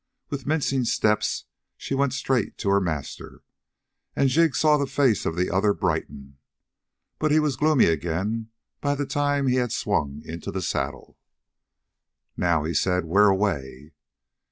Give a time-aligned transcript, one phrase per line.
[0.31, 1.45] With mincing steps
[1.77, 3.43] she went straight to her master,
[4.15, 6.39] and Jig saw the face of the other brighten.
[7.19, 11.19] But he was gloomy again by the time he had swung into the saddle.
[12.35, 13.93] "Now," he said, "where away?"